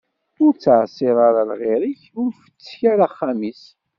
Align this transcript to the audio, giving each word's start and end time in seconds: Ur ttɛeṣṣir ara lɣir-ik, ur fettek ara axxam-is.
Ur 0.43 0.51
ttɛeṣṣir 0.53 1.17
ara 1.27 1.41
lɣir-ik, 1.49 2.01
ur 2.21 2.29
fettek 2.41 2.79
ara 2.91 3.05
axxam-is. 3.07 3.63